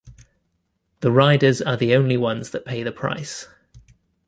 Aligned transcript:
The 1.01 1.11
riders 1.11 1.61
are 1.61 1.77
the 1.77 1.93
only 1.93 2.17
ones 2.17 2.49
that 2.49 2.65
pay 2.65 2.81
the 2.81 2.91
price. 2.91 3.47